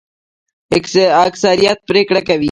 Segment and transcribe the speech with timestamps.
[1.19, 2.39] اکثریت پریکړه کوي